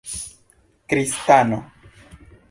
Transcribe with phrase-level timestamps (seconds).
[0.89, 1.57] kristano